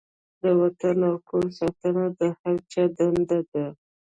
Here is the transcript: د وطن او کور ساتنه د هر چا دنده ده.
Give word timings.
د 0.41 0.43
وطن 0.61 0.97
او 1.09 1.15
کور 1.29 1.45
ساتنه 1.59 2.03
د 2.19 2.21
هر 2.39 2.55
چا 2.71 2.83
دنده 2.97 3.39
ده. 3.51 3.65